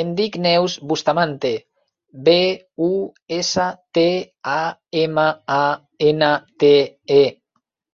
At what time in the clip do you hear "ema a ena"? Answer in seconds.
5.06-6.30